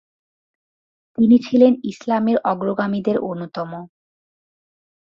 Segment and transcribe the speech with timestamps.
[1.17, 3.71] তিনি ছিলেন ইসলামের অগ্রগামীদের অন্যতম।